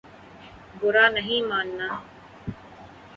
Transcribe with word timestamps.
برا 0.75 1.07
نہیں 1.09 1.41
ماننا 1.47 1.89